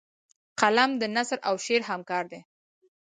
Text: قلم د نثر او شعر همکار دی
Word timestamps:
قلم 0.59 0.91
د 1.01 1.03
نثر 1.15 1.37
او 1.49 1.55
شعر 1.65 1.81
همکار 1.91 2.23
دی 2.31 2.39